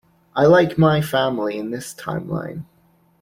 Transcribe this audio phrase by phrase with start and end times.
[0.35, 2.65] I like my family in this timeline.